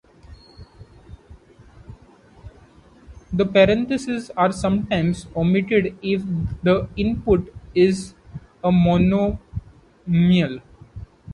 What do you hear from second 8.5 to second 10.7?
a monomial.